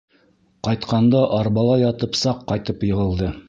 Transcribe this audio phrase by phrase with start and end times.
[0.67, 3.35] Ҡайтҡанда арбала ятып саҡ ҡайтып йығылды.